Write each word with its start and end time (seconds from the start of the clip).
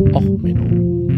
Och, 0.00 0.22
Menno. 0.22 1.08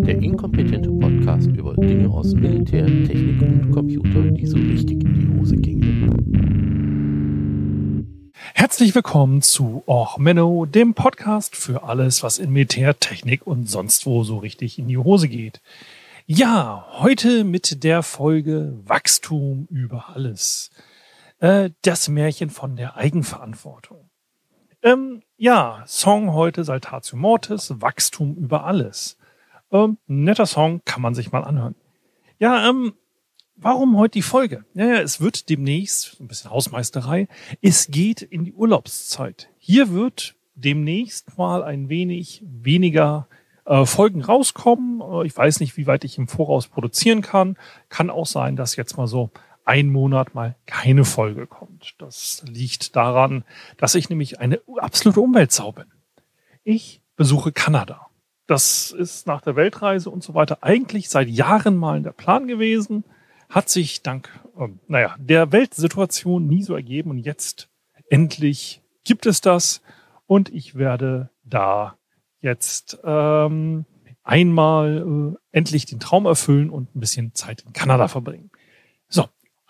Der 0.00 0.16
inkompetente 0.22 0.90
Podcast 0.90 1.48
über 1.48 1.74
Dinge 1.74 2.08
aus 2.08 2.32
Militär, 2.32 2.86
Technik 2.86 3.42
und 3.42 3.70
Computer, 3.72 4.22
die 4.22 4.46
so 4.46 4.56
richtig 4.56 5.04
in 5.04 5.14
die 5.14 5.38
Hose 5.38 5.56
gingen. 5.56 5.82
Herzlich 8.54 8.94
willkommen 8.94 9.42
zu 9.42 9.82
Och 9.86 10.16
Menno, 10.16 10.64
dem 10.64 10.94
Podcast 10.94 11.56
für 11.56 11.82
alles, 11.82 12.22
was 12.22 12.38
in 12.38 12.52
Militär, 12.52 12.98
Technik 12.98 13.46
und 13.46 13.68
sonst 13.68 14.06
wo 14.06 14.24
so 14.24 14.38
richtig 14.38 14.78
in 14.78 14.88
die 14.88 14.96
Hose 14.96 15.28
geht. 15.28 15.60
Ja, 16.24 16.86
heute 17.00 17.44
mit 17.44 17.84
der 17.84 18.02
Folge 18.02 18.78
Wachstum 18.86 19.66
über 19.70 20.08
alles. 20.14 20.70
Äh, 21.42 21.70
das 21.82 22.08
Märchen 22.08 22.50
von 22.50 22.76
der 22.76 22.96
Eigenverantwortung. 22.96 24.08
Ähm, 24.80 25.24
ja, 25.36 25.82
Song 25.88 26.32
heute 26.34 26.62
Saltatio 26.62 27.18
Mortis, 27.18 27.74
Wachstum 27.80 28.36
über 28.36 28.64
alles. 28.64 29.18
Ähm, 29.72 29.98
netter 30.06 30.46
Song, 30.46 30.82
kann 30.84 31.02
man 31.02 31.16
sich 31.16 31.32
mal 31.32 31.42
anhören. 31.42 31.74
Ja, 32.38 32.68
ähm, 32.68 32.92
warum 33.56 33.98
heute 33.98 34.12
die 34.12 34.22
Folge? 34.22 34.64
Ja, 34.74 34.86
ja, 34.86 35.00
es 35.00 35.20
wird 35.20 35.48
demnächst, 35.48 36.20
ein 36.20 36.28
bisschen 36.28 36.52
Hausmeisterei, 36.52 37.26
es 37.60 37.88
geht 37.88 38.22
in 38.22 38.44
die 38.44 38.52
Urlaubszeit. 38.52 39.48
Hier 39.58 39.90
wird 39.90 40.36
demnächst 40.54 41.36
mal 41.38 41.64
ein 41.64 41.88
wenig 41.88 42.44
weniger 42.46 43.26
äh, 43.64 43.84
Folgen 43.84 44.22
rauskommen. 44.22 45.00
Äh, 45.00 45.26
ich 45.26 45.36
weiß 45.36 45.58
nicht, 45.58 45.76
wie 45.76 45.88
weit 45.88 46.04
ich 46.04 46.18
im 46.18 46.28
Voraus 46.28 46.68
produzieren 46.68 47.20
kann. 47.20 47.56
Kann 47.88 48.10
auch 48.10 48.26
sein, 48.26 48.54
dass 48.54 48.76
jetzt 48.76 48.96
mal 48.96 49.08
so 49.08 49.32
ein 49.64 49.88
Monat 49.88 50.34
mal 50.34 50.56
keine 50.66 51.04
Folge 51.04 51.46
kommt. 51.46 51.94
Das 51.98 52.42
liegt 52.46 52.96
daran, 52.96 53.44
dass 53.76 53.94
ich 53.94 54.08
nämlich 54.08 54.40
eine 54.40 54.60
absolute 54.76 55.20
Umweltsau 55.20 55.72
bin. 55.72 55.86
Ich 56.64 57.00
besuche 57.16 57.52
Kanada. 57.52 58.06
Das 58.46 58.90
ist 58.90 59.26
nach 59.26 59.40
der 59.40 59.56
Weltreise 59.56 60.10
und 60.10 60.22
so 60.22 60.34
weiter 60.34 60.58
eigentlich 60.62 61.08
seit 61.08 61.28
Jahren 61.28 61.76
mal 61.76 61.96
in 61.96 62.02
der 62.02 62.12
Plan 62.12 62.48
gewesen, 62.48 63.04
hat 63.48 63.68
sich 63.68 64.02
dank, 64.02 64.28
äh, 64.58 64.68
naja, 64.88 65.14
der 65.18 65.52
Weltsituation 65.52 66.46
nie 66.46 66.62
so 66.62 66.74
ergeben 66.74 67.10
und 67.10 67.18
jetzt 67.18 67.68
endlich 68.08 68.82
gibt 69.04 69.26
es 69.26 69.40
das 69.40 69.82
und 70.26 70.48
ich 70.48 70.74
werde 70.74 71.30
da 71.44 71.96
jetzt 72.40 72.98
ähm, 73.04 73.84
einmal 74.22 75.34
äh, 75.34 75.56
endlich 75.56 75.86
den 75.86 76.00
Traum 76.00 76.26
erfüllen 76.26 76.70
und 76.70 76.94
ein 76.94 77.00
bisschen 77.00 77.34
Zeit 77.34 77.62
in 77.62 77.72
Kanada 77.72 78.08
verbringen. 78.08 78.50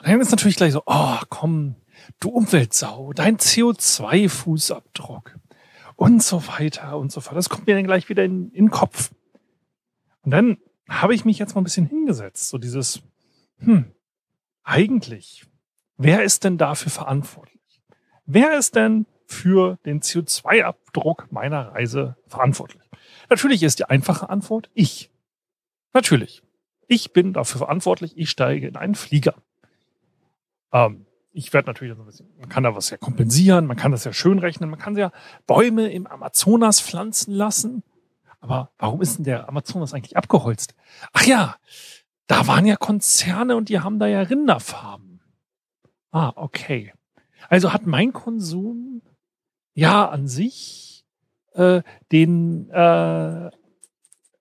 Dann 0.04 0.20
ist 0.20 0.30
natürlich 0.30 0.56
gleich 0.56 0.72
so, 0.72 0.82
oh 0.86 1.18
komm, 1.28 1.76
du 2.20 2.30
Umweltsau, 2.30 3.12
dein 3.12 3.36
CO2-Fußabdruck 3.36 5.36
und 5.96 6.22
so 6.22 6.46
weiter 6.48 6.98
und 6.98 7.12
so 7.12 7.20
fort. 7.20 7.36
Das 7.36 7.48
kommt 7.48 7.66
mir 7.66 7.76
dann 7.76 7.84
gleich 7.84 8.08
wieder 8.08 8.24
in, 8.24 8.50
in 8.50 8.66
den 8.66 8.70
Kopf. 8.70 9.12
Und 10.22 10.32
dann 10.32 10.58
habe 10.88 11.14
ich 11.14 11.24
mich 11.24 11.38
jetzt 11.38 11.54
mal 11.54 11.60
ein 11.60 11.64
bisschen 11.64 11.86
hingesetzt, 11.86 12.48
so 12.48 12.58
dieses, 12.58 13.02
hm, 13.58 13.92
eigentlich, 14.64 15.46
wer 15.96 16.22
ist 16.22 16.44
denn 16.44 16.58
dafür 16.58 16.90
verantwortlich? 16.90 17.82
Wer 18.26 18.58
ist 18.58 18.76
denn 18.76 19.06
für 19.26 19.78
den 19.84 20.00
CO2-Abdruck 20.00 21.30
meiner 21.30 21.72
Reise 21.72 22.16
verantwortlich? 22.26 22.82
Natürlich 23.30 23.62
ist 23.62 23.78
die 23.78 23.84
einfache 23.84 24.28
Antwort 24.28 24.70
ich. 24.74 25.10
Natürlich. 25.92 26.42
Ich 26.88 27.12
bin 27.12 27.32
dafür 27.32 27.58
verantwortlich, 27.58 28.16
ich 28.16 28.30
steige 28.30 28.66
in 28.66 28.76
einen 28.76 28.94
Flieger. 28.94 29.34
Ähm, 30.72 31.06
ich 31.32 31.52
werde 31.52 31.68
natürlich 31.68 31.94
so 31.96 32.02
ein 32.02 32.06
bisschen, 32.06 32.28
man 32.38 32.48
kann 32.48 32.62
da 32.62 32.74
was 32.74 32.90
ja 32.90 32.96
kompensieren, 32.96 33.66
man 33.66 33.76
kann 33.76 33.92
das 33.92 34.04
ja 34.04 34.12
schön 34.12 34.38
rechnen, 34.38 34.68
man 34.68 34.78
kann 34.78 34.96
ja 34.96 35.12
Bäume 35.46 35.90
im 35.90 36.06
Amazonas 36.06 36.80
pflanzen 36.80 37.32
lassen. 37.32 37.82
Aber 38.40 38.72
warum 38.78 39.00
ist 39.00 39.18
denn 39.18 39.24
der 39.24 39.48
Amazonas 39.48 39.94
eigentlich 39.94 40.16
abgeholzt? 40.16 40.74
Ach 41.12 41.24
ja, 41.24 41.56
da 42.26 42.46
waren 42.46 42.66
ja 42.66 42.76
Konzerne 42.76 43.56
und 43.56 43.68
die 43.68 43.80
haben 43.80 43.98
da 43.98 44.06
ja 44.06 44.20
Rinderfarben. 44.20 45.20
Ah, 46.10 46.32
okay. 46.36 46.92
Also 47.48 47.72
hat 47.72 47.86
mein 47.86 48.12
Konsum 48.12 49.02
ja 49.74 50.08
an 50.08 50.28
sich 50.28 51.04
äh, 51.54 51.82
den 52.10 52.68
äh, 52.70 53.50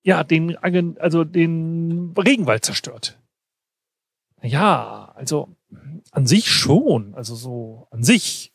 ja 0.03 0.23
den 0.23 0.57
also 0.57 1.23
den 1.23 2.13
Regenwald 2.17 2.65
zerstört. 2.65 3.19
Ja, 4.41 5.13
also 5.15 5.55
an 6.11 6.25
sich 6.25 6.49
schon, 6.49 7.13
also 7.15 7.35
so 7.35 7.87
an 7.91 8.03
sich. 8.03 8.53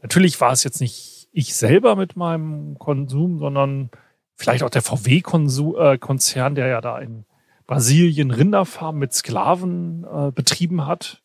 Natürlich 0.00 0.40
war 0.40 0.52
es 0.52 0.64
jetzt 0.64 0.80
nicht 0.80 1.28
ich 1.32 1.54
selber 1.54 1.96
mit 1.96 2.14
meinem 2.16 2.78
Konsum, 2.78 3.38
sondern 3.38 3.90
vielleicht 4.34 4.62
auch 4.62 4.70
der 4.70 4.82
VW-Konzern, 4.82 6.54
der 6.54 6.66
ja 6.66 6.80
da 6.80 6.98
in 6.98 7.24
Brasilien 7.66 8.30
Rinderfarmen 8.30 8.98
mit 8.98 9.14
Sklaven 9.14 10.04
äh, 10.04 10.30
betrieben 10.30 10.86
hat. 10.86 11.22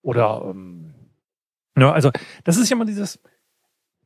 Oder 0.00 0.46
ähm, 0.46 0.94
ja, 1.76 1.92
also 1.92 2.10
das 2.44 2.56
ist 2.56 2.70
ja 2.70 2.76
mal 2.76 2.86
dieses, 2.86 3.20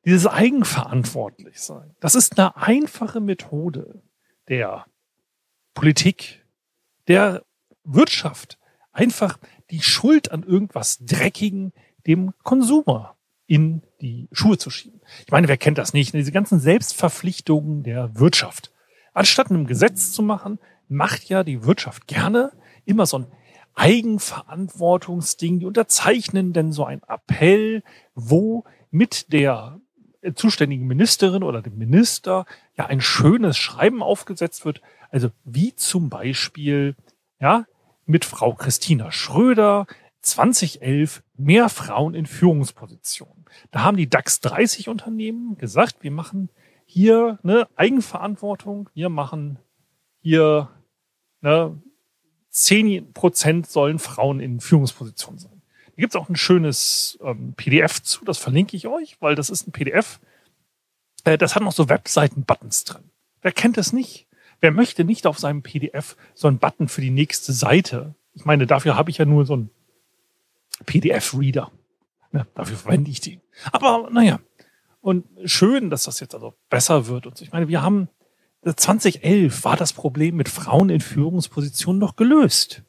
dieses 0.05 0.27
Eigenverantwortlichsein. 0.27 1.95
Das 2.01 2.15
ist 2.17 2.39
eine 2.39 2.57
einfache 2.57 3.21
Methode 3.21 4.03
der 4.49 4.87
Politik, 5.75 6.45
der 7.07 7.45
Wirtschaft, 7.85 8.59
einfach 8.93 9.39
die 9.73 9.83
Schuld 9.83 10.31
an 10.31 10.45
irgendwas 10.45 10.99
Dreckigen 11.05 11.73
dem 12.07 12.33
Konsumer 12.43 13.17
in 13.47 13.83
die 14.01 14.29
Schuhe 14.33 14.59
zu 14.59 14.71
schieben. 14.71 15.01
Ich 15.25 15.33
meine, 15.33 15.49
wer 15.49 15.57
kennt 15.57 15.79
das 15.79 15.93
nicht? 15.93 16.15
Diese 16.15 16.33
ganzen 16.33 16.61
Selbstverpflichtungen 16.61 17.83
der 17.83 18.19
Wirtschaft. 18.19 18.71
Anstatt 19.15 19.51
einem 19.51 19.67
Gesetz 19.67 20.13
zu 20.13 20.23
machen, 20.23 20.59
macht 20.89 21.25
ja 21.25 21.43
die 21.43 21.65
Wirtschaft 21.65 22.07
gerne 22.07 22.53
immer 22.85 23.07
so 23.07 23.19
ein 23.19 23.27
Eigenverantwortungsding. 23.75 25.61
Die 25.61 25.67
unterzeichnen 25.67 26.53
denn 26.53 26.73
so 26.73 26.85
ein 26.85 27.03
Appell, 27.09 27.83
wo 28.15 28.65
mit 28.91 29.33
der 29.33 29.81
zuständigen 30.35 30.87
Ministerin 30.87 31.43
oder 31.43 31.63
dem 31.63 31.79
Minister 31.79 32.47
ja 32.77 32.87
ein 32.87 33.01
schönes 33.01 33.57
Schreiben 33.57 34.03
aufgesetzt 34.03 34.65
wird. 34.65 34.83
Also 35.11 35.31
wie 35.45 35.75
zum 35.75 36.11
Beispiel, 36.11 36.95
ja, 37.41 37.67
mit 38.07 38.25
Frau 38.25 38.55
Christina 38.55 39.11
Schröder 39.13 39.87
2011 40.23 41.23
mehr 41.37 41.69
Frauen 41.69 42.15
in 42.15 42.27
Führungspositionen. 42.27 43.45
Da 43.71 43.83
haben 43.83 43.97
die 43.97 44.09
DAX 44.09 44.41
30 44.41 44.89
Unternehmen 44.89 45.59
gesagt, 45.59 45.97
wir 46.01 46.11
machen 46.11 46.51
hier 46.85 47.39
eine 47.43 47.69
Eigenverantwortung, 47.77 48.89
wir 48.95 49.09
machen 49.09 49.59
hier 50.21 50.71
ne, 51.41 51.81
10 52.51 53.13
Prozent 53.13 53.67
sollen 53.67 53.99
Frauen 53.99 54.41
in 54.41 54.61
Führungspositionen 54.61 55.39
sein. 55.39 55.63
Da 55.87 56.01
gibt 56.01 56.15
es 56.15 56.21
auch 56.21 56.29
ein 56.29 56.37
schönes 56.37 57.19
ähm, 57.23 57.55
PDF 57.55 58.03
zu, 58.03 58.25
das 58.25 58.39
verlinke 58.39 58.77
ich 58.77 58.87
euch, 58.87 59.17
weil 59.21 59.35
das 59.35 59.51
ist 59.51 59.67
ein 59.67 59.73
PDF. 59.73 60.21
Äh, 61.25 61.39
das 61.39 61.55
hat 61.55 61.63
noch 61.63 61.73
so 61.73 61.89
Webseiten-Buttons 61.89 62.85
drin. 62.85 63.11
Wer 63.41 63.53
kennt 63.53 63.77
das 63.77 63.93
nicht? 63.93 64.29
Wer 64.63 64.71
möchte 64.71 65.05
nicht 65.05 65.27
auf 65.27 65.41
seinem 65.41 65.63
PDF 65.63 66.17
so 66.35 66.47
einen 66.47 66.59
Button 66.59 66.87
für 66.87 67.01
die 67.01 67.11
nächste 67.11 67.53
Seite? 67.53 68.15
Ich 68.33 68.45
meine, 68.45 68.69
dafür 68.69 68.97
habe 68.97 69.11
ich 69.11 69.19
ja 69.19 69.25
nur 69.25 69.45
so 69.45 69.55
einen 69.55 69.71
PDF-Reader. 70.87 71.73
Ja, 72.33 72.47
dafür 72.55 72.77
verwende 72.77 73.11
ich 73.11 73.21
die. 73.21 73.41
Aber 73.73 74.09
naja, 74.11 74.39
und 75.01 75.27
schön, 75.45 75.91
dass 75.91 76.05
das 76.05 76.21
jetzt 76.21 76.33
also 76.35 76.55
besser 76.71 77.09
wird. 77.09 77.27
Und. 77.27 77.43
Ich 77.43 77.51
meine, 77.51 77.67
wir 77.67 77.83
haben 77.83 78.09
2011 78.65 79.65
war 79.65 79.77
das 79.77 79.93
Problem 79.93 80.37
mit 80.37 80.49
Frauen 80.49 80.91
in 80.91 81.01
Führungspositionen 81.01 82.01
doch 82.01 82.15
gelöst. 82.15 82.85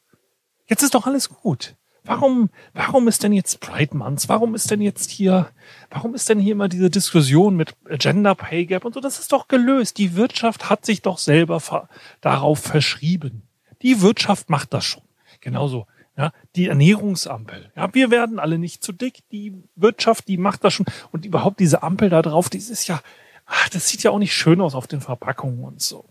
Jetzt 0.67 0.83
ist 0.83 0.93
doch 0.93 1.07
alles 1.07 1.27
gut. 1.29 1.75
Warum, 2.05 2.49
warum 2.73 3.07
ist 3.07 3.23
denn 3.23 3.31
jetzt 3.31 3.61
Pride 3.61 3.95
Month? 3.95 4.27
Warum 4.27 4.55
ist 4.55 4.69
denn 4.69 4.81
jetzt 4.81 5.09
hier, 5.09 5.49
warum 5.89 6.13
ist 6.13 6.27
denn 6.27 6.39
hier 6.39 6.51
immer 6.51 6.67
diese 6.67 6.89
Diskussion 6.89 7.55
mit 7.55 7.75
Gender 7.89 8.35
Pay 8.35 8.65
Gap 8.65 8.83
und 8.83 8.93
so? 8.93 8.99
Das 8.99 9.19
ist 9.19 9.31
doch 9.31 9.47
gelöst. 9.47 9.97
Die 9.97 10.15
Wirtschaft 10.15 10.69
hat 10.69 10.85
sich 10.85 11.01
doch 11.01 11.17
selber 11.17 11.61
ver 11.61 11.87
darauf 12.19 12.59
verschrieben. 12.59 13.43
Die 13.81 14.01
Wirtschaft 14.01 14.49
macht 14.49 14.73
das 14.73 14.83
schon. 14.83 15.03
Genauso. 15.39 15.87
Ja, 16.17 16.31
die 16.55 16.67
Ernährungsampel. 16.67 17.71
Ja, 17.75 17.93
wir 17.93 18.11
werden 18.11 18.37
alle 18.37 18.59
nicht 18.59 18.83
zu 18.83 18.91
dick. 18.91 19.23
Die 19.31 19.53
Wirtschaft, 19.75 20.27
die 20.27 20.37
macht 20.37 20.63
das 20.63 20.73
schon. 20.73 20.85
Und 21.11 21.25
überhaupt 21.25 21.59
diese 21.59 21.83
Ampel 21.83 22.09
da 22.09 22.21
drauf, 22.21 22.49
die 22.49 22.57
ist 22.57 22.87
ja, 22.87 23.01
ach, 23.45 23.69
das 23.69 23.87
sieht 23.87 24.03
ja 24.03 24.11
auch 24.11 24.19
nicht 24.19 24.33
schön 24.33 24.61
aus 24.61 24.75
auf 24.75 24.87
den 24.87 25.01
Verpackungen 25.01 25.63
und 25.63 25.81
so. 25.81 26.05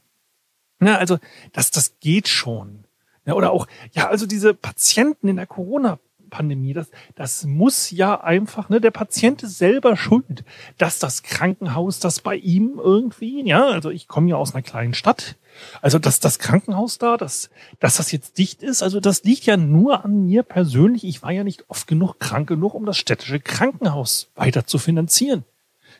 Ja, 0.80 0.96
also, 0.96 1.18
das, 1.52 1.70
das 1.70 2.00
geht 2.00 2.28
schon. 2.28 2.84
Ja, 3.24 3.34
oder 3.34 3.52
auch, 3.52 3.66
ja, 3.92 4.08
also 4.08 4.26
diese 4.26 4.54
Patienten 4.54 5.28
in 5.28 5.36
der 5.36 5.46
Corona 5.46 5.98
Pandemie. 6.32 6.72
Das, 6.72 6.90
das 7.14 7.44
muss 7.44 7.92
ja 7.92 8.20
einfach, 8.20 8.68
ne, 8.68 8.80
der 8.80 8.90
Patient 8.90 9.44
ist 9.44 9.58
selber 9.58 9.96
schuld, 9.96 10.44
dass 10.78 10.98
das 10.98 11.22
Krankenhaus 11.22 12.00
das 12.00 12.20
bei 12.20 12.34
ihm 12.34 12.80
irgendwie, 12.82 13.46
ja, 13.46 13.66
also 13.66 13.90
ich 13.90 14.08
komme 14.08 14.30
ja 14.30 14.36
aus 14.36 14.52
einer 14.54 14.62
kleinen 14.62 14.94
Stadt, 14.94 15.36
also 15.80 16.00
dass 16.00 16.18
das 16.18 16.40
Krankenhaus 16.40 16.98
da, 16.98 17.16
dass, 17.16 17.50
dass 17.78 17.98
das 17.98 18.10
jetzt 18.10 18.38
dicht 18.38 18.62
ist, 18.62 18.82
also 18.82 18.98
das 18.98 19.22
liegt 19.22 19.44
ja 19.44 19.56
nur 19.56 20.04
an 20.04 20.24
mir 20.24 20.42
persönlich. 20.42 21.04
Ich 21.04 21.22
war 21.22 21.30
ja 21.30 21.44
nicht 21.44 21.66
oft 21.68 21.86
genug 21.86 22.18
krank 22.18 22.48
genug, 22.48 22.74
um 22.74 22.86
das 22.86 22.96
städtische 22.96 23.38
Krankenhaus 23.38 24.30
weiter 24.34 24.66
zu 24.66 24.78
finanzieren. 24.78 25.44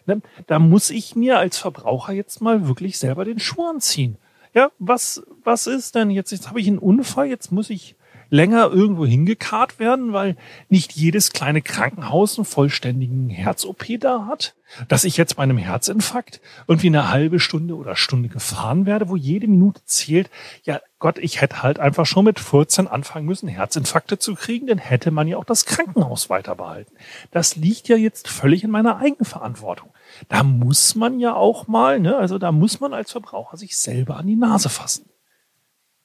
Ne, 0.07 0.21
da 0.49 0.59
muss 0.59 0.91
ich 0.91 1.15
mir 1.15 1.39
als 1.39 1.59
Verbraucher 1.59 2.13
jetzt 2.13 2.41
mal 2.41 2.67
wirklich 2.67 2.99
selber 2.99 3.25
den 3.25 3.39
Schuh 3.39 3.67
anziehen. 3.67 4.17
Ja, 4.55 4.71
was, 4.79 5.23
was 5.45 5.67
ist 5.67 5.95
denn 5.95 6.11
jetzt? 6.11 6.31
Jetzt 6.31 6.49
habe 6.49 6.61
ich 6.61 6.69
einen 6.69 6.79
Unfall, 6.79 7.27
jetzt 7.27 7.53
muss 7.53 7.71
ich 7.71 7.97
länger 8.33 8.71
irgendwo 8.71 9.05
hingekarrt 9.05 9.79
werden, 9.79 10.15
weil 10.15 10.37
nicht 10.71 10.93
jedes 10.93 11.35
kleine 11.35 11.61
Krankenhaus 11.61 12.39
einen 12.39 12.47
vollständigen 12.47 13.29
Herz-OP 13.29 13.85
da 14.01 14.27
hat. 14.27 14.55
Dass 14.89 15.05
ich 15.05 15.19
jetzt 15.19 15.37
bei 15.37 15.43
einem 15.43 15.59
Herzinfarkt 15.59 16.41
irgendwie 16.67 16.87
eine 16.87 17.11
halbe 17.11 17.41
Stunde 17.41 17.77
oder 17.77 17.95
Stunde 17.95 18.31
gefahren 18.31 18.87
werde, 18.87 19.11
wo 19.11 19.17
jede 19.17 19.47
Minute 19.47 19.83
zählt. 19.85 20.31
Ja, 20.63 20.81
Gott, 20.99 21.19
ich 21.19 21.43
hätte 21.43 21.63
halt 21.63 21.79
einfach 21.79 22.07
schon 22.07 22.25
mit 22.25 22.41
14 22.41 22.89
anfangen 22.89 23.27
müssen, 23.27 23.49
Herzinfarkte 23.49 24.19
zu 24.19 24.35
kriegen, 24.35 24.67
dann 24.67 24.79
hätte 24.79 25.11
man 25.11 25.29
ja 25.29 25.37
auch 25.37 25.45
das 25.45 25.67
Krankenhaus 25.67 26.31
weiter 26.31 26.55
behalten. 26.55 26.95
Das 27.33 27.57
liegt 27.57 27.89
ja 27.89 27.97
jetzt 27.97 28.29
völlig 28.29 28.65
in 28.65 28.71
meiner 28.71 28.97
Eigenverantwortung. 28.97 29.91
Da 30.29 30.43
muss 30.43 30.95
man 30.95 31.21
ja 31.21 31.35
auch 31.35 31.69
mal, 31.69 32.01
ne, 32.01 32.17
also 32.17 32.39
da 32.39 32.53
muss 32.53 32.81
man 32.81 32.95
als 32.95 33.13
Verbraucher 33.13 33.57
sich 33.57 33.77
selber 33.77 34.17
an 34.17 34.27
die 34.27 34.37
Nase 34.37 34.69
fassen. 34.69 35.07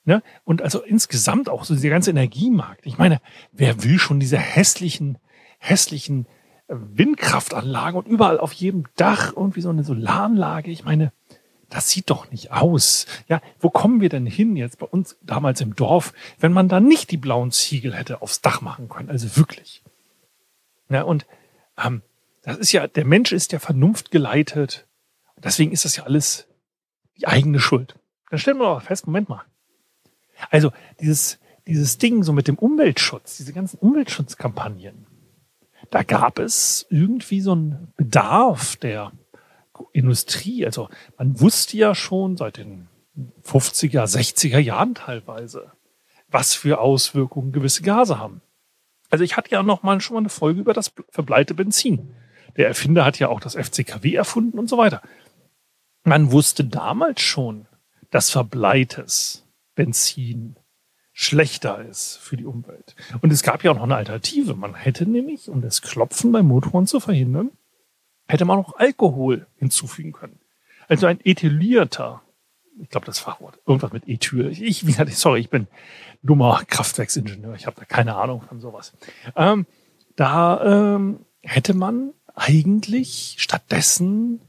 Ne? 0.08 0.24
Und 0.46 0.62
also 0.62 0.82
insgesamt 0.82 1.50
auch 1.50 1.66
so 1.66 1.76
dieser 1.76 1.90
ganze 1.90 2.12
Energiemarkt. 2.12 2.86
Ich 2.86 2.98
meine, 2.98 3.20
wer 3.52 3.84
will 3.84 4.00
schon 4.00 4.22
diese 4.22 4.38
hässlichen, 4.38 5.18
hässlichen 5.60 6.28
äh, 6.68 6.76
Windkraftanlagen 6.76 8.00
und 8.00 8.08
überall 8.08 8.40
auf 8.40 8.54
jedem 8.54 8.86
Dach 8.96 9.34
irgendwie 9.36 9.60
so 9.60 9.70
eine 9.70 9.84
Solaranlage? 9.84 10.72
Ich 10.72 10.86
meine, 10.86 11.12
das 11.70 11.90
sieht 11.90 12.10
doch 12.10 12.32
nicht 12.32 12.52
aus. 12.52 13.06
Ja, 13.28 13.42
wo 13.60 13.70
kommen 13.70 14.00
wir 14.00 14.08
denn 14.08 14.26
hin 14.26 14.56
jetzt 14.56 14.80
bei 14.80 14.86
uns 14.86 15.18
damals 15.24 15.60
im 15.60 15.76
Dorf, 15.76 16.14
wenn 16.40 16.54
man 16.54 16.70
da 16.70 16.80
nicht 16.80 17.12
die 17.12 17.18
blauen 17.18 17.52
Ziegel 17.52 17.94
hätte 17.94 18.22
aufs 18.22 18.40
Dach 18.40 18.62
machen 18.62 18.88
können? 18.88 19.10
Also 19.10 19.36
wirklich. 19.36 19.84
Ja, 20.90 21.02
und 21.02 21.26
ähm, 21.84 22.02
das 22.48 22.60
ist 22.60 22.72
ja, 22.72 22.88
der 22.88 23.04
Mensch 23.04 23.34
ist 23.34 23.52
ja 23.52 23.60
Vernunft 23.60 24.10
geleitet. 24.10 24.88
Deswegen 25.44 25.74
ist 25.74 25.84
das 25.84 25.98
ja 25.98 26.04
alles 26.04 26.48
die 27.18 27.28
eigene 27.28 27.60
Schuld. 27.60 28.00
Dann 28.30 28.40
stellen 28.40 28.58
wir 28.58 28.74
doch 28.74 28.82
fest, 28.82 29.06
Moment 29.06 29.28
mal. 29.28 29.44
Also 30.50 30.72
dieses, 31.02 31.40
dieses 31.68 31.98
Ding 31.98 32.24
so 32.24 32.32
mit 32.32 32.48
dem 32.48 32.58
Umweltschutz, 32.58 33.36
diese 33.36 33.52
ganzen 33.52 33.80
Umweltschutzkampagnen, 33.80 35.08
da 35.90 36.04
gab 36.04 36.40
es 36.40 36.86
irgendwie 36.90 37.42
so 37.42 37.52
einen 37.52 37.92
Bedarf 37.98 38.78
der 38.78 39.12
Industrie. 39.92 40.66
Also 40.66 40.88
man 41.18 41.42
wusste 41.42 41.76
ja 41.76 41.96
schon 41.96 42.38
seit 42.38 42.56
den 42.56 42.88
50er, 43.44 44.06
60er 44.06 44.60
Jahren 44.60 44.96
teilweise, 44.96 45.74
was 46.30 46.54
für 46.54 46.80
Auswirkungen 46.80 47.52
gewisse 47.52 47.82
Gase 47.82 48.20
haben. 48.20 48.40
Also 49.10 49.26
ich 49.26 49.36
hatte 49.36 49.52
ja 49.52 49.64
noch 49.64 49.84
mal 49.84 50.00
schon 50.00 50.14
mal 50.14 50.22
eine 50.22 50.30
Folge 50.30 50.62
über 50.62 50.74
das 50.74 50.94
verbleite 51.10 51.54
Benzin. 51.54 52.14
Der 52.58 52.68
Erfinder 52.68 53.06
hat 53.06 53.20
ja 53.20 53.30
auch 53.30 53.40
das 53.40 53.56
FCKW 53.56 54.14
erfunden 54.16 54.60
und 54.60 54.68
so 54.68 54.78
weiter. 54.78 55.02
Man 56.04 56.32
wusste 56.32 56.66
damals 56.66 57.22
schon, 57.22 57.68
dass 58.10 58.30
verbleites 58.30 59.46
Benzin 59.76 60.58
schlechter 61.14 61.84
ist 61.84 62.18
für 62.18 62.38
die 62.38 62.46
Umwelt. 62.46 62.96
Und 63.22 63.34
es 63.34 63.42
gab 63.42 63.64
ja 63.64 63.72
auch 63.72 63.76
noch 63.76 63.84
eine 63.84 63.96
Alternative. 63.96 64.54
Man 64.54 64.76
hätte 64.76 65.06
nämlich, 65.06 65.50
um 65.50 65.62
das 65.62 65.82
Klopfen 65.82 66.32
bei 66.32 66.44
Motoren 66.44 66.86
zu 66.86 67.00
verhindern, 67.00 67.52
hätte 68.28 68.46
man 68.46 68.60
auch 68.60 68.76
Alkohol 68.78 69.48
hinzufügen 69.56 70.12
können. 70.12 70.40
Also 70.88 71.08
ein 71.08 71.20
ethylierter, 71.24 72.22
ich 72.80 72.90
glaube 72.90 73.06
das 73.06 73.20
Fachwort, 73.20 73.60
irgendwas 73.66 73.94
mit 73.94 74.08
Ethyl. 74.08 74.50
Ich, 74.52 74.86
sorry, 75.18 75.40
ich 75.40 75.50
bin 75.50 75.68
dummer 76.22 76.62
Kraftwerksingenieur, 76.68 77.56
ich 77.56 77.66
habe 77.66 77.78
da 77.80 77.86
keine 77.86 78.16
Ahnung 78.16 78.42
von 78.42 78.62
sowas. 78.62 78.94
Ähm, 79.36 79.66
da 80.16 80.96
ähm, 80.96 81.26
hätte 81.42 81.74
man 81.74 82.14
eigentlich 82.38 83.36
stattdessen 83.40 84.40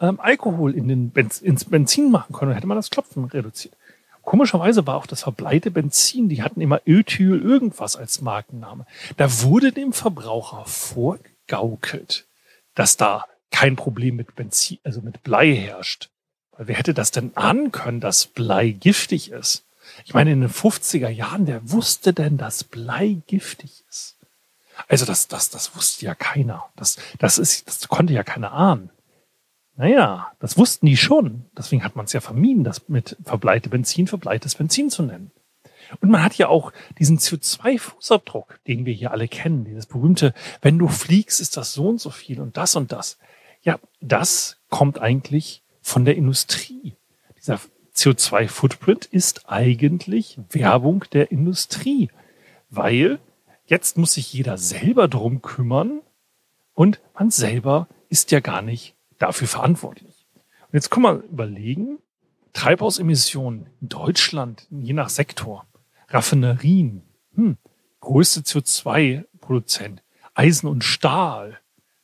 ähm, 0.00 0.20
Alkohol 0.20 0.74
in 0.74 0.88
den 0.88 1.10
Benz 1.10 1.40
ins 1.40 1.64
Benzin 1.64 2.10
machen 2.10 2.34
können, 2.34 2.52
hätte 2.54 2.66
man 2.66 2.76
das 2.76 2.90
Klopfen 2.90 3.24
reduziert. 3.24 3.76
Komischerweise 4.22 4.86
war 4.86 4.96
auch 4.96 5.06
das 5.06 5.22
verbleite 5.22 5.72
Benzin, 5.72 6.28
die 6.28 6.42
hatten 6.42 6.60
immer 6.60 6.80
Ötyl 6.86 7.42
irgendwas 7.42 7.96
als 7.96 8.20
Markenname. 8.20 8.86
Da 9.16 9.42
wurde 9.42 9.72
dem 9.72 9.92
Verbraucher 9.92 10.64
vorgegaukelt, 10.64 12.26
dass 12.74 12.96
da 12.96 13.26
kein 13.50 13.74
Problem 13.74 14.16
mit 14.16 14.36
Benzin, 14.36 14.78
also 14.84 15.00
mit 15.00 15.24
Blei 15.24 15.54
herrscht. 15.54 16.08
Weil 16.52 16.68
wer 16.68 16.76
hätte 16.76 16.94
das 16.94 17.10
denn 17.10 17.36
ahnen 17.36 17.72
können, 17.72 18.00
dass 18.00 18.26
Blei 18.26 18.70
giftig 18.70 19.32
ist? 19.32 19.64
Ich 20.04 20.14
meine, 20.14 20.32
in 20.32 20.40
den 20.40 20.50
50er 20.50 21.08
Jahren, 21.08 21.48
wer 21.48 21.70
wusste 21.70 22.12
denn, 22.12 22.38
dass 22.38 22.62
Blei 22.62 23.18
giftig 23.26 23.84
ist? 23.90 24.16
Also 24.88 25.06
das, 25.06 25.28
das, 25.28 25.50
das 25.50 25.76
wusste 25.76 26.06
ja 26.06 26.14
keiner. 26.14 26.64
Das, 26.76 26.96
das 27.18 27.38
ist, 27.38 27.66
das 27.66 27.88
konnte 27.88 28.12
ja 28.12 28.22
keiner 28.22 28.52
ahnen. 28.52 28.90
Naja, 29.76 30.32
das 30.38 30.58
wussten 30.58 30.86
die 30.86 30.96
schon. 30.96 31.46
Deswegen 31.56 31.84
hat 31.84 31.96
man 31.96 32.04
es 32.04 32.12
ja 32.12 32.20
vermieden, 32.20 32.64
das 32.64 32.88
mit 32.88 33.16
verbleite 33.24 33.70
Benzin 33.70 34.06
verbleites 34.06 34.54
Benzin 34.54 34.90
zu 34.90 35.02
nennen. 35.02 35.30
Und 36.00 36.10
man 36.10 36.22
hat 36.22 36.34
ja 36.34 36.48
auch 36.48 36.72
diesen 36.98 37.18
CO2-Fußabdruck, 37.18 38.58
den 38.66 38.86
wir 38.86 38.94
hier 38.94 39.10
alle 39.10 39.28
kennen, 39.28 39.64
dieses 39.64 39.86
berühmte, 39.86 40.34
wenn 40.60 40.78
du 40.78 40.88
fliegst, 40.88 41.40
ist 41.40 41.56
das 41.56 41.74
so 41.74 41.88
und 41.88 42.00
so 42.00 42.10
viel 42.10 42.40
und 42.40 42.56
das 42.56 42.76
und 42.76 42.92
das. 42.92 43.18
Ja, 43.62 43.78
das 44.00 44.58
kommt 44.68 45.00
eigentlich 45.00 45.62
von 45.80 46.04
der 46.04 46.16
Industrie. 46.16 46.96
Dieser 47.36 47.60
CO2-Footprint 47.94 49.06
ist 49.06 49.50
eigentlich 49.50 50.38
Werbung 50.50 51.04
der 51.12 51.30
Industrie, 51.30 52.10
weil 52.70 53.18
jetzt 53.64 53.96
muss 53.96 54.14
sich 54.14 54.32
jeder 54.32 54.58
selber 54.58 55.08
drum 55.08 55.42
kümmern 55.42 56.00
und 56.74 57.00
man 57.14 57.30
selber 57.30 57.88
ist 58.08 58.30
ja 58.30 58.40
gar 58.40 58.62
nicht 58.62 58.94
dafür 59.18 59.48
verantwortlich. 59.48 60.26
Und 60.34 60.74
jetzt 60.74 60.90
kann 60.90 61.02
man 61.02 61.22
überlegen, 61.22 61.98
Treibhausemissionen 62.52 63.66
in 63.80 63.88
Deutschland, 63.88 64.66
je 64.70 64.92
nach 64.92 65.08
Sektor, 65.08 65.66
Raffinerien, 66.08 67.02
hm, 67.34 67.56
größte 68.00 68.40
CO2-Produzent, 68.40 70.02
Eisen 70.34 70.68
und 70.68 70.84
Stahl, 70.84 71.58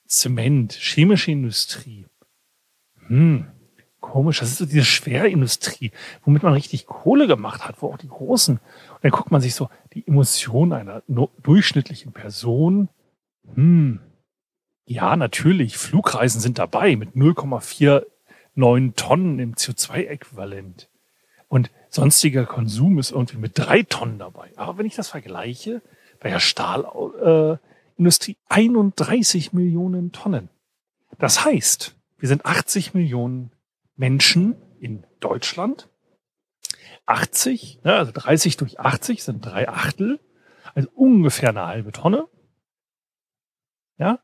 Zement, 0.07 0.73
chemische 0.73 1.31
Industrie. 1.31 2.07
Hm, 3.09 3.47
komisch, 4.09 4.41
das 4.41 4.51
ist 4.51 4.59
so 4.59 4.67
diese 4.67 4.85
Schwerindustrie, 4.85 5.93
womit 6.25 6.43
man 6.43 6.53
richtig 6.55 6.87
Kohle 6.87 7.27
gemacht 7.27 7.67
hat, 7.67 7.83
wo 7.83 7.89
auch 7.89 7.99
die 7.99 8.09
großen. 8.09 8.57
Und 8.57 8.99
dann 9.03 9.11
guckt 9.11 9.31
man 9.31 9.41
sich 9.41 9.55
so 9.55 9.69
die 9.95 10.07
Emotionen 10.07 10.73
einer 10.73 11.03
durchschnittlichen 11.43 12.13
Person. 12.13 12.89
Hm, 13.55 14.01
ja, 14.85 15.17
natürlich, 15.17 15.77
Flugreisen 15.77 16.41
sind 16.41 16.59
dabei 16.59 16.97
mit 16.97 17.11
0,49 17.15 18.95
Tonnen 18.97 19.39
im 19.39 19.55
CO2-Äquivalent. 19.55 20.89
Und 21.49 21.71
sonstiger 21.91 22.47
Konsum 22.47 22.99
ist 22.99 23.11
irgendwie 23.11 23.39
mit 23.39 23.53
drei 23.55 23.83
Tonnen 23.83 24.19
dabei. 24.19 24.51
Aber 24.57 24.79
wenn 24.79 24.87
ich 24.87 24.97
das 24.97 25.09
vergleiche, 25.09 25.83
bei 26.21 26.31
der 26.31 26.41
Stahlindustrie 26.41 28.33
äh, 28.33 28.37
31 28.49 29.53
Millionen 29.53 30.13
Tonnen. 30.13 30.49
Das 31.19 31.45
heißt, 31.45 31.95
wir 32.19 32.29
sind 32.29 32.45
80 32.45 32.95
Millionen 32.95 33.53
Menschen 33.99 34.57
in 34.81 35.05
Deutschland. 35.21 35.91
80, 37.07 37.83
ne, 37.85 37.95
also 37.95 38.13
30 38.13 38.57
durch 38.57 38.81
80 38.81 39.23
sind 39.23 39.45
drei 39.45 39.69
Achtel, 39.69 40.21
also 40.75 40.89
ungefähr 40.95 41.51
eine 41.51 41.67
halbe 41.67 41.93
Tonne. 41.93 42.29
Ja, 43.97 44.21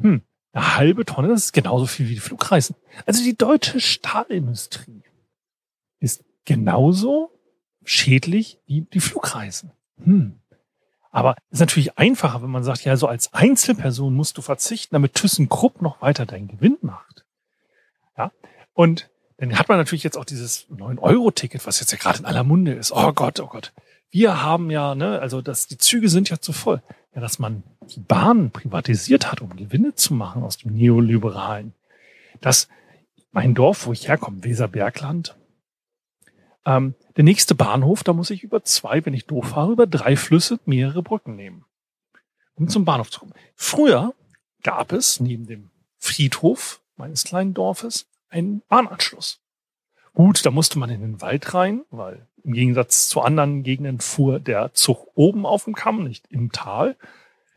hm, 0.00 0.22
eine 0.52 0.76
halbe 0.76 1.04
Tonne, 1.04 1.28
das 1.28 1.46
ist 1.46 1.52
genauso 1.52 1.86
viel 1.86 2.08
wie 2.08 2.14
die 2.14 2.20
Flugreisen. 2.20 2.76
Also 3.06 3.22
die 3.22 3.36
deutsche 3.36 3.80
Stahlindustrie 3.80 5.02
ist 6.00 6.24
genauso 6.44 7.30
schädlich 7.84 8.60
wie 8.66 8.82
die 8.82 9.00
Flugreisen. 9.00 9.72
Hm. 10.02 10.40
Aber 11.10 11.36
es 11.48 11.54
ist 11.54 11.60
natürlich 11.60 11.98
einfacher, 11.98 12.42
wenn 12.42 12.50
man 12.50 12.64
sagt, 12.64 12.84
ja, 12.84 12.96
so 12.96 13.06
als 13.06 13.32
Einzelperson 13.32 14.14
musst 14.14 14.36
du 14.36 14.42
verzichten, 14.42 14.94
damit 14.94 15.14
ThyssenKrupp 15.14 15.80
noch 15.80 16.02
weiter 16.02 16.26
deinen 16.26 16.48
Gewinn 16.48 16.76
macht. 16.82 17.24
Ja. 18.16 18.32
Und 18.78 19.10
dann 19.38 19.58
hat 19.58 19.68
man 19.68 19.76
natürlich 19.76 20.04
jetzt 20.04 20.16
auch 20.16 20.24
dieses 20.24 20.68
9-Euro-Ticket, 20.70 21.66
was 21.66 21.80
jetzt 21.80 21.90
ja 21.90 21.98
gerade 21.98 22.20
in 22.20 22.26
aller 22.26 22.44
Munde 22.44 22.74
ist. 22.74 22.92
Oh 22.92 23.12
Gott, 23.12 23.40
oh 23.40 23.48
Gott. 23.48 23.72
Wir 24.08 24.40
haben 24.40 24.70
ja, 24.70 24.94
ne, 24.94 25.18
also 25.18 25.42
das, 25.42 25.66
die 25.66 25.78
Züge 25.78 26.08
sind 26.08 26.30
ja 26.30 26.38
zu 26.38 26.52
voll 26.52 26.80
ja, 27.12 27.20
dass 27.20 27.40
man 27.40 27.64
die 27.90 27.98
Bahn 27.98 28.52
privatisiert 28.52 29.32
hat, 29.32 29.40
um 29.40 29.56
Gewinne 29.56 29.96
zu 29.96 30.14
machen 30.14 30.44
aus 30.44 30.58
dem 30.58 30.74
Neoliberalen. 30.74 31.74
Dass 32.40 32.68
mein 33.32 33.56
Dorf, 33.56 33.86
wo 33.86 33.92
ich 33.92 34.06
herkomme, 34.06 34.44
Weserbergland, 34.44 35.36
ähm, 36.64 36.94
der 37.16 37.24
nächste 37.24 37.56
Bahnhof, 37.56 38.04
da 38.04 38.12
muss 38.12 38.30
ich 38.30 38.44
über 38.44 38.62
zwei, 38.62 39.04
wenn 39.04 39.14
ich 39.14 39.26
doof 39.26 39.48
fahre, 39.48 39.72
über 39.72 39.88
drei 39.88 40.14
Flüsse 40.14 40.60
mehrere 40.66 41.02
Brücken 41.02 41.34
nehmen. 41.34 41.64
um 42.54 42.68
zum 42.68 42.84
Bahnhof 42.84 43.10
zu 43.10 43.18
kommen. 43.18 43.34
Früher 43.56 44.14
gab 44.62 44.92
es 44.92 45.18
neben 45.18 45.46
dem 45.46 45.70
Friedhof 45.96 46.80
meines 46.96 47.24
kleinen 47.24 47.54
Dorfes 47.54 48.06
einen 48.28 48.62
Bahnanschluss. 48.68 49.40
Gut, 50.14 50.44
da 50.44 50.50
musste 50.50 50.78
man 50.78 50.90
in 50.90 51.00
den 51.00 51.20
Wald 51.20 51.54
rein, 51.54 51.84
weil 51.90 52.26
im 52.42 52.52
Gegensatz 52.52 53.08
zu 53.08 53.20
anderen 53.20 53.62
Gegenden 53.62 54.00
fuhr 54.00 54.40
der 54.40 54.72
Zug 54.72 55.06
oben 55.14 55.46
auf 55.46 55.64
dem 55.64 55.74
Kamm, 55.74 56.02
nicht 56.04 56.26
im 56.30 56.50
Tal. 56.50 56.96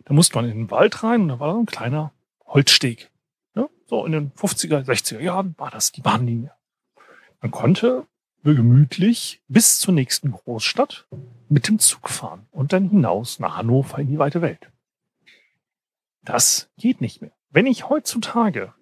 Da 0.06 0.14
musste 0.14 0.36
man 0.36 0.46
in 0.46 0.58
den 0.58 0.72
Wald 0.72 1.04
rein 1.04 1.22
und 1.22 1.28
da 1.30 1.40
war 1.40 1.54
so 1.54 1.60
ein 1.60 1.66
kleiner 1.66 2.12
Holzsteg. 2.46 3.10
Ja, 3.56 3.70
so 3.88 4.06
in 4.06 4.12
den 4.12 4.32
50er, 4.34 4.84
60er 4.84 5.20
Jahren 5.20 5.56
war 5.58 5.72
das 5.72 5.92
die 5.92 6.02
Bahnlinie. 6.02 6.52
Man 7.42 7.52
konnte 7.52 8.06
gemütlich 8.44 9.42
bis 9.48 9.80
zur 9.80 9.94
nächsten 9.94 10.32
Großstadt 10.32 11.08
mit 11.50 11.68
dem 11.68 11.80
Zug 11.80 12.10
fahren 12.10 12.48
und 12.52 12.74
dann 12.74 12.90
hinaus 12.90 13.40
nach 13.40 13.58
Hannover 13.58 14.00
in 14.00 14.08
die 14.08 14.20
weite 14.20 14.42
Welt. 14.42 14.72
Das 16.24 16.70
geht 16.78 17.02
nicht 17.02 17.22
mehr. 17.22 17.32
Wenn 17.50 17.66
ich 17.66 17.90
heutzutage 17.90 18.74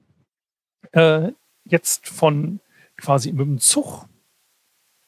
äh, 0.92 1.32
jetzt 1.72 2.08
von 2.08 2.60
quasi 2.98 3.32
mit 3.32 3.46
dem 3.46 3.60
Zug 3.60 4.08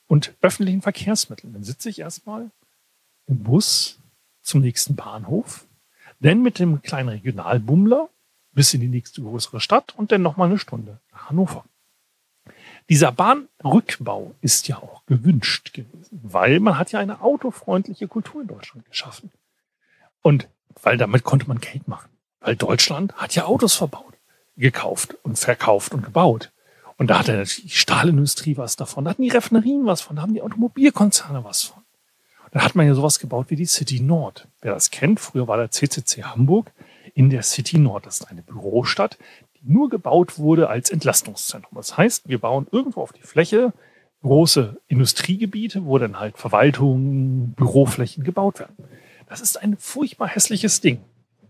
und 0.07 0.33
öffentlichen 0.41 0.81
Verkehrsmitteln, 0.81 1.53
dann 1.53 1.63
sitze 1.63 1.89
ich 1.89 1.99
erstmal 1.99 2.51
im 3.27 3.43
Bus 3.43 3.99
zum 4.41 4.61
nächsten 4.61 4.95
Bahnhof, 4.95 5.67
dann 6.19 6.41
mit 6.41 6.59
dem 6.59 6.81
kleinen 6.81 7.09
Regionalbummler 7.09 8.09
bis 8.53 8.73
in 8.73 8.81
die 8.81 8.87
nächste 8.87 9.21
größere 9.21 9.59
Stadt 9.59 9.95
und 9.97 10.11
dann 10.11 10.21
nochmal 10.21 10.49
eine 10.49 10.59
Stunde 10.59 10.99
nach 11.11 11.29
Hannover. 11.29 11.65
Dieser 12.89 13.11
Bahnrückbau 13.11 14.35
ist 14.41 14.67
ja 14.67 14.77
auch 14.77 15.05
gewünscht 15.05 15.73
gewesen, 15.73 16.19
weil 16.23 16.59
man 16.59 16.77
hat 16.77 16.91
ja 16.91 16.99
eine 16.99 17.21
autofreundliche 17.21 18.07
Kultur 18.07 18.41
in 18.41 18.47
Deutschland 18.47 18.85
geschaffen. 18.85 19.31
Und 20.21 20.49
weil 20.81 20.97
damit 20.97 21.23
konnte 21.23 21.47
man 21.47 21.59
Geld 21.59 21.87
machen. 21.87 22.09
Weil 22.39 22.55
Deutschland 22.55 23.13
hat 23.13 23.35
ja 23.35 23.45
Autos 23.45 23.75
verbaut, 23.75 24.10
gekauft 24.61 25.17
und 25.23 25.37
verkauft 25.37 25.93
und 25.93 26.03
gebaut. 26.03 26.51
Und 26.97 27.07
da 27.07 27.19
hatte 27.19 27.43
die 27.43 27.69
Stahlindustrie 27.69 28.57
was 28.57 28.75
davon, 28.75 29.05
da 29.05 29.11
hatten 29.11 29.23
die 29.23 29.29
Refinerien 29.29 29.85
was 29.85 30.01
von, 30.01 30.15
da 30.15 30.21
haben 30.21 30.33
die 30.33 30.41
Automobilkonzerne 30.41 31.43
was 31.43 31.63
von. 31.63 31.81
Da 32.51 32.63
hat 32.63 32.75
man 32.75 32.85
ja 32.85 32.93
sowas 32.93 33.19
gebaut 33.19 33.47
wie 33.49 33.55
die 33.55 33.65
City 33.65 34.01
Nord. 34.01 34.47
Wer 34.61 34.73
das 34.73 34.91
kennt, 34.91 35.19
früher 35.19 35.47
war 35.47 35.57
der 35.57 35.71
CCC 35.71 36.23
Hamburg 36.23 36.71
in 37.13 37.29
der 37.29 37.43
City 37.43 37.77
Nord. 37.77 38.05
Das 38.05 38.19
ist 38.19 38.29
eine 38.29 38.41
Bürostadt, 38.41 39.17
die 39.55 39.71
nur 39.71 39.89
gebaut 39.89 40.37
wurde 40.37 40.69
als 40.69 40.89
Entlastungszentrum. 40.89 41.75
Das 41.75 41.97
heißt, 41.97 42.27
wir 42.27 42.39
bauen 42.39 42.67
irgendwo 42.71 43.01
auf 43.01 43.13
die 43.13 43.21
Fläche 43.21 43.73
große 44.21 44.77
Industriegebiete, 44.87 45.85
wo 45.85 45.97
dann 45.97 46.19
halt 46.19 46.37
Verwaltungen, 46.37 47.53
Büroflächen 47.53 48.23
gebaut 48.23 48.59
werden. 48.59 48.75
Das 49.27 49.41
ist 49.41 49.59
ein 49.59 49.77
furchtbar 49.77 50.27
hässliches 50.27 50.81
Ding. 50.81 50.99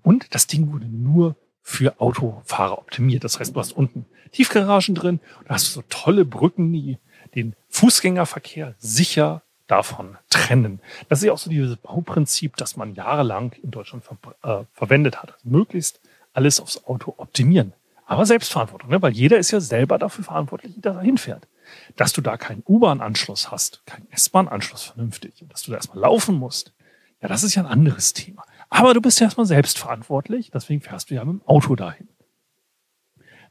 Und 0.04 0.34
das 0.34 0.48
Ding 0.48 0.72
wurde 0.72 0.86
nur 0.86 1.36
für 1.62 2.00
Autofahrer 2.00 2.78
optimiert. 2.78 3.24
Das 3.24 3.40
heißt, 3.40 3.56
du 3.56 3.60
hast 3.60 3.74
unten 3.74 4.06
Tiefgaragen 4.32 4.96
drin, 4.96 5.20
da 5.46 5.56
hast 5.56 5.74
so 5.74 5.84
tolle 5.90 6.26
Brücken, 6.26 6.72
die 6.72 6.98
den 7.36 7.56
Fußgängerverkehr 7.70 8.76
sicher 8.80 9.42
davon 9.68 10.18
trennen. 10.30 10.82
Das 11.08 11.20
ist 11.20 11.26
ja 11.26 11.32
auch 11.32 11.38
so 11.38 11.50
dieses 11.50 11.78
Bauprinzip, 11.78 12.58
das 12.58 12.76
man 12.76 12.94
jahrelang 12.94 13.54
in 13.64 13.72
Deutschland 13.72 14.04
ver 14.04 14.18
äh, 14.44 14.66
verwendet 14.74 15.22
hat. 15.22 15.34
Also 15.34 15.50
möglichst 15.50 16.02
alles 16.34 16.60
aufs 16.60 16.84
Auto 16.86 17.14
optimieren. 17.18 17.74
Aber 18.06 18.26
Selbstverantwortung, 18.26 18.90
ne? 18.90 19.02
weil 19.02 19.14
jeder 19.14 19.38
ist 19.38 19.52
ja 19.52 19.62
selber 19.62 19.98
dafür 19.98 20.26
verantwortlich, 20.26 20.74
wie 20.76 20.86
er 20.86 21.00
hinfährt. 21.00 21.48
Dass 21.96 22.12
du 22.12 22.20
da 22.20 22.36
keinen 22.36 22.64
U-Bahn-Anschluss 22.68 23.52
hast, 23.52 23.86
keinen 23.86 24.12
S-Bahn-Anschluss 24.12 24.84
vernünftig, 24.84 25.46
dass 25.48 25.64
du 25.64 25.72
da 25.72 25.78
erstmal 25.78 26.00
laufen 26.00 26.36
musst, 26.36 26.74
ja, 27.22 27.30
das 27.30 27.44
ist 27.44 27.56
ja 27.56 27.64
ein 27.64 27.72
anderes 27.72 28.12
Thema. 28.12 28.44
Aber 28.72 28.94
du 28.94 29.02
bist 29.02 29.20
ja 29.20 29.26
erstmal 29.26 29.46
selbstverantwortlich, 29.46 30.50
deswegen 30.50 30.82
fährst 30.82 31.12
du 31.12 31.16
ja 31.16 31.26
mit 31.26 31.42
dem 31.42 31.48
Auto 31.48 31.76
dahin. 31.76 32.08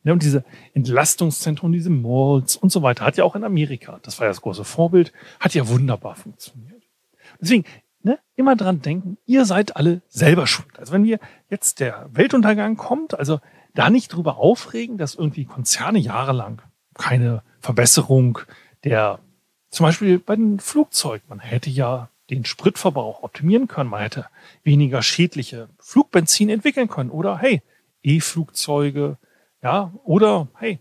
Ne, 0.02 0.14
und 0.14 0.22
diese 0.22 0.44
Entlastungszentren, 0.72 1.72
diese 1.72 1.90
Malls 1.90 2.56
und 2.56 2.72
so 2.72 2.82
weiter, 2.82 3.04
hat 3.04 3.18
ja 3.18 3.24
auch 3.24 3.36
in 3.36 3.44
Amerika, 3.44 4.00
das 4.02 4.18
war 4.18 4.26
ja 4.26 4.30
das 4.30 4.40
große 4.40 4.64
Vorbild, 4.64 5.12
hat 5.38 5.54
ja 5.54 5.68
wunderbar 5.68 6.16
funktioniert. 6.16 6.82
Deswegen, 7.38 7.64
ne, 8.02 8.18
immer 8.34 8.56
dran 8.56 8.80
denken, 8.80 9.18
ihr 9.26 9.44
seid 9.44 9.76
alle 9.76 10.00
selber 10.08 10.46
schuld. 10.46 10.78
Also 10.78 10.94
wenn 10.94 11.04
wir 11.04 11.20
jetzt 11.50 11.80
der 11.80 12.08
Weltuntergang 12.12 12.78
kommt, 12.78 13.18
also 13.18 13.40
da 13.74 13.90
nicht 13.90 14.08
drüber 14.14 14.38
aufregen, 14.38 14.96
dass 14.96 15.14
irgendwie 15.14 15.44
Konzerne 15.44 15.98
jahrelang 15.98 16.62
keine 16.94 17.42
Verbesserung 17.60 18.38
der, 18.84 19.18
zum 19.68 19.84
Beispiel 19.84 20.18
bei 20.18 20.34
den 20.34 20.60
Flugzeugen, 20.60 21.28
man 21.28 21.40
hätte 21.40 21.68
ja 21.68 22.08
den 22.30 22.44
Spritverbrauch 22.44 23.22
optimieren 23.22 23.68
können, 23.68 23.90
man 23.90 24.02
hätte 24.02 24.26
weniger 24.62 25.02
schädliche 25.02 25.68
Flugbenzin 25.78 26.48
entwickeln 26.48 26.88
können 26.88 27.10
oder 27.10 27.38
hey, 27.38 27.62
E-Flugzeuge, 28.02 29.18
ja, 29.62 29.92
oder 30.04 30.48
hey, 30.58 30.78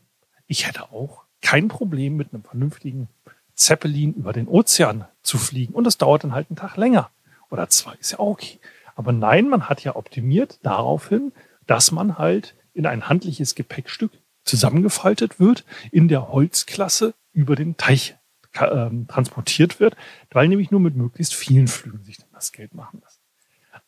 ich 0.48 0.68
hätte 0.68 0.92
auch 0.92 1.24
kein 1.42 1.68
Problem 1.68 2.16
mit 2.16 2.34
einem 2.34 2.44
vernünftigen 2.44 3.08
Zeppelin 3.56 4.14
über 4.14 4.32
den 4.32 4.48
Ozean 4.48 5.06
zu 5.22 5.38
fliegen 5.38 5.74
und 5.74 5.88
es 5.88 5.98
dauert 5.98 6.24
dann 6.24 6.34
halt 6.34 6.50
einen 6.50 6.58
Tag 6.58 6.78
länger 6.78 7.10
oder 7.50 7.68
zwei, 7.70 7.94
ist 8.00 8.12
ja 8.12 8.20
auch 8.20 8.32
okay. 8.32 8.60
Aber 8.96 9.12
nein, 9.12 9.50
man 9.50 9.68
hat 9.70 9.84
ja 9.84 9.96
optimiert 9.96 10.60
daraufhin, 10.64 11.32
dass 11.68 11.92
man 11.92 12.18
halt 12.18 12.56
in 12.74 12.86
ein 12.86 13.10
handliches 13.10 13.56
Gepäckstück 13.56 14.12
zusammengefaltet 14.44 15.40
wird, 15.40 15.66
in 15.92 16.08
der 16.08 16.30
Holzklasse 16.30 17.14
über 17.34 17.56
den 17.56 17.78
Teich 17.78 18.16
äh, 18.54 18.90
transportiert 19.08 19.80
wird, 19.80 19.96
weil 20.32 20.48
nämlich 20.48 20.72
nur 20.72 20.80
mit 20.80 20.96
möglichst 20.96 21.36
vielen 21.36 21.68
Flügen 21.68 22.04
sich 22.04 22.18
dann 22.18 22.30
das 22.34 22.52
Geld 22.52 22.74
machen 22.74 23.02
lässt. 23.04 23.20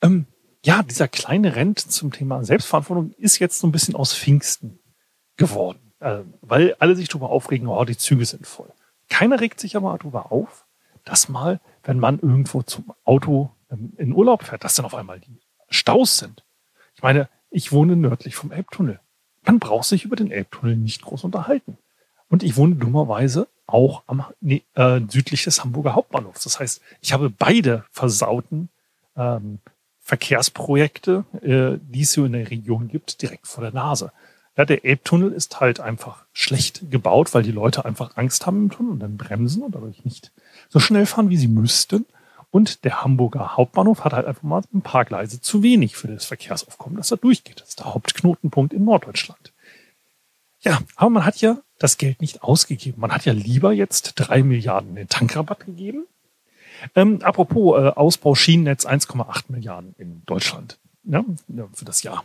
Ähm, 0.01 0.25
ja, 0.63 0.83
dieser 0.83 1.07
kleine 1.07 1.55
Rent 1.55 1.79
zum 1.79 2.11
Thema 2.11 2.43
Selbstverantwortung 2.43 3.11
ist 3.17 3.39
jetzt 3.39 3.59
so 3.59 3.67
ein 3.67 3.71
bisschen 3.71 3.95
aus 3.95 4.13
Pfingsten 4.13 4.79
geworden, 5.35 5.93
äh, 5.99 6.19
weil 6.41 6.75
alle 6.79 6.95
sich 6.95 7.07
darüber 7.07 7.29
aufregen, 7.29 7.67
oh, 7.67 7.83
die 7.83 7.97
Züge 7.97 8.25
sind 8.25 8.45
voll. 8.45 8.71
Keiner 9.09 9.39
regt 9.39 9.59
sich 9.59 9.75
aber 9.75 9.97
darüber 9.97 10.31
auf, 10.31 10.65
dass 11.03 11.29
mal, 11.29 11.59
wenn 11.83 11.99
man 11.99 12.19
irgendwo 12.19 12.61
zum 12.61 12.93
Auto 13.03 13.51
ähm, 13.71 13.93
in 13.97 14.13
Urlaub 14.13 14.43
fährt, 14.43 14.63
dass 14.63 14.75
dann 14.75 14.85
auf 14.85 14.95
einmal 14.95 15.19
die 15.19 15.39
Staus 15.69 16.17
sind. 16.17 16.43
Ich 16.95 17.01
meine, 17.01 17.29
ich 17.49 17.71
wohne 17.71 17.95
nördlich 17.95 18.35
vom 18.35 18.51
Elbtunnel. 18.51 18.99
Man 19.43 19.59
braucht 19.59 19.85
sich 19.85 20.05
über 20.05 20.15
den 20.15 20.31
Elbtunnel 20.31 20.77
nicht 20.77 21.01
groß 21.01 21.23
unterhalten. 21.23 21.77
Und 22.31 22.43
ich 22.43 22.55
wohne 22.55 22.75
dummerweise 22.75 23.47
auch 23.67 24.03
am 24.07 24.23
nee, 24.39 24.63
äh, 24.75 25.01
südlich 25.09 25.43
des 25.43 25.63
Hamburger 25.63 25.95
Hauptbahnhofs. 25.95 26.45
Das 26.45 26.59
heißt, 26.59 26.81
ich 27.01 27.11
habe 27.11 27.29
beide 27.29 27.83
versauten 27.91 28.69
ähm, 29.17 29.59
Verkehrsprojekte, 29.99 31.25
äh, 31.41 31.77
die 31.81 32.01
es 32.01 32.15
hier 32.15 32.25
in 32.25 32.31
der 32.31 32.49
Region 32.49 32.87
gibt, 32.87 33.21
direkt 33.21 33.47
vor 33.47 33.63
der 33.63 33.73
Nase. 33.73 34.13
Ja, 34.57 34.63
der 34.63 34.85
Elbtunnel 34.85 35.33
ist 35.33 35.59
halt 35.59 35.81
einfach 35.81 36.23
schlecht 36.31 36.89
gebaut, 36.89 37.33
weil 37.33 37.43
die 37.43 37.51
Leute 37.51 37.83
einfach 37.83 38.15
Angst 38.15 38.45
haben 38.45 38.63
im 38.63 38.69
Tunnel 38.71 38.93
und 38.93 38.99
dann 38.99 39.17
bremsen 39.17 39.63
und 39.63 39.75
dadurch 39.75 40.05
nicht 40.05 40.31
so 40.69 40.79
schnell 40.79 41.05
fahren, 41.05 41.29
wie 41.29 41.37
sie 41.37 41.49
müssten. 41.49 42.05
Und 42.49 42.85
der 42.85 43.03
Hamburger 43.03 43.57
Hauptbahnhof 43.57 44.05
hat 44.05 44.13
halt 44.13 44.25
einfach 44.25 44.43
mal 44.43 44.61
ein 44.73 44.81
paar 44.81 45.03
Gleise 45.03 45.41
zu 45.41 45.63
wenig 45.63 45.97
für 45.97 46.07
das 46.07 46.25
Verkehrsaufkommen, 46.25 46.97
das 46.97 47.09
da 47.09 47.17
durchgeht. 47.17 47.59
Das 47.59 47.69
ist 47.69 47.79
der 47.79 47.93
Hauptknotenpunkt 47.93 48.73
in 48.73 48.85
Norddeutschland. 48.85 49.50
Ja, 50.61 50.79
aber 50.95 51.09
man 51.09 51.25
hat 51.25 51.41
ja 51.41 51.57
das 51.79 51.97
Geld 51.97 52.21
nicht 52.21 52.43
ausgegeben. 52.43 53.01
Man 53.01 53.11
hat 53.11 53.25
ja 53.25 53.33
lieber 53.33 53.73
jetzt 53.73 54.13
drei 54.15 54.43
Milliarden 54.43 54.91
in 54.91 54.95
den 54.95 55.09
Tankrabatt 55.09 55.65
gegeben. 55.65 56.05
Ähm, 56.95 57.21
apropos 57.21 57.79
äh, 57.79 57.87
Ausbau 57.89 58.35
Schienennetz 58.35 58.85
1,8 58.85 59.45
Milliarden 59.49 59.95
in 59.97 60.23
Deutschland 60.25 60.79
ja, 61.03 61.23
für 61.73 61.85
das 61.85 62.03
Jahr. 62.03 62.23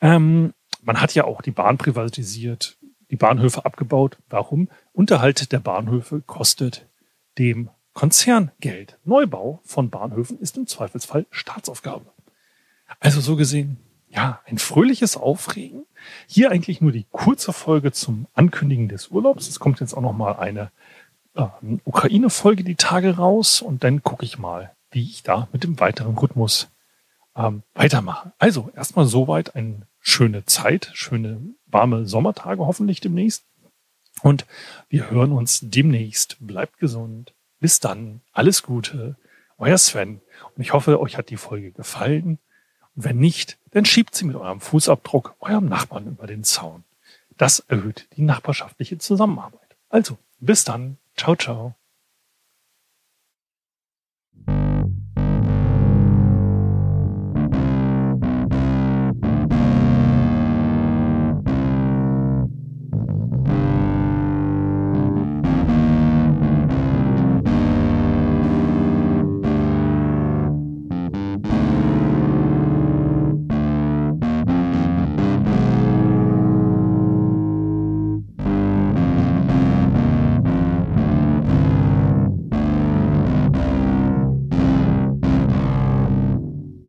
Ähm, 0.00 0.52
man 0.82 1.00
hat 1.00 1.14
ja 1.14 1.24
auch 1.24 1.42
die 1.42 1.50
Bahn 1.50 1.78
privatisiert, 1.78 2.76
die 3.10 3.16
Bahnhöfe 3.16 3.64
abgebaut. 3.64 4.18
Warum? 4.28 4.68
Unterhalt 4.92 5.52
der 5.52 5.60
Bahnhöfe 5.60 6.20
kostet 6.20 6.86
dem 7.38 7.70
Konzerngeld. 7.92 8.98
Neubau 9.04 9.60
von 9.64 9.90
Bahnhöfen 9.90 10.38
ist 10.38 10.56
im 10.56 10.66
Zweifelsfall 10.66 11.26
Staatsaufgabe. 11.30 12.12
Also 13.00 13.20
so 13.20 13.36
gesehen, 13.36 13.78
ja, 14.16 14.40
ein 14.46 14.58
fröhliches 14.58 15.16
Aufregen. 15.18 15.84
Hier 16.26 16.50
eigentlich 16.50 16.80
nur 16.80 16.90
die 16.90 17.06
kurze 17.12 17.52
Folge 17.52 17.92
zum 17.92 18.26
Ankündigen 18.32 18.88
des 18.88 19.08
Urlaubs. 19.08 19.46
Es 19.46 19.60
kommt 19.60 19.80
jetzt 19.80 19.92
auch 19.92 20.00
noch 20.00 20.14
mal 20.14 20.36
eine 20.36 20.72
äh, 21.34 21.46
Ukraine-Folge 21.84 22.64
die 22.64 22.76
Tage 22.76 23.16
raus 23.16 23.60
und 23.60 23.84
dann 23.84 24.02
gucke 24.02 24.24
ich 24.24 24.38
mal, 24.38 24.74
wie 24.90 25.02
ich 25.02 25.22
da 25.22 25.48
mit 25.52 25.64
dem 25.64 25.78
weiteren 25.78 26.16
Rhythmus 26.16 26.68
ähm, 27.36 27.62
weitermache. 27.74 28.32
Also 28.38 28.70
erstmal 28.74 29.04
soweit 29.04 29.54
eine 29.54 29.86
schöne 30.00 30.46
Zeit, 30.46 30.90
schöne 30.94 31.42
warme 31.66 32.06
Sommertage 32.06 32.64
hoffentlich 32.64 33.00
demnächst. 33.00 33.44
Und 34.22 34.46
wir 34.88 35.10
hören 35.10 35.32
uns 35.32 35.60
demnächst. 35.62 36.38
Bleibt 36.40 36.78
gesund. 36.78 37.34
Bis 37.60 37.80
dann, 37.80 38.22
alles 38.32 38.62
Gute, 38.62 39.16
euer 39.58 39.76
Sven. 39.76 40.22
Und 40.54 40.62
ich 40.62 40.72
hoffe, 40.72 41.00
euch 41.00 41.18
hat 41.18 41.28
die 41.28 41.36
Folge 41.36 41.72
gefallen. 41.72 42.38
Wenn 42.96 43.18
nicht, 43.18 43.58
dann 43.72 43.84
schiebt 43.84 44.14
sie 44.14 44.24
mit 44.24 44.36
eurem 44.36 44.60
Fußabdruck 44.60 45.36
eurem 45.40 45.66
Nachbarn 45.66 46.06
über 46.06 46.26
den 46.26 46.44
Zaun. 46.44 46.82
Das 47.36 47.60
erhöht 47.60 48.08
die 48.16 48.22
nachbarschaftliche 48.22 48.96
Zusammenarbeit. 48.96 49.76
Also, 49.90 50.16
bis 50.40 50.64
dann. 50.64 50.96
Ciao, 51.14 51.36
ciao. 51.36 51.74